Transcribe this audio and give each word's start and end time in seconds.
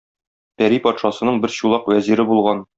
Пәри 0.61 0.79
патшасының 0.87 1.39
бер 1.45 1.55
Чулак 1.59 1.89
вәзире 1.95 2.29
булган. 2.35 2.69